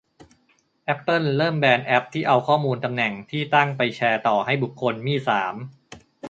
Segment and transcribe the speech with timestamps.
[0.85, 5.55] แอปเปิลเริ่มแบนแอปที่เอาข้อมูลตำแหน่งที่ตั้งไปแชร์ต่อให้บุคคลมี่สาม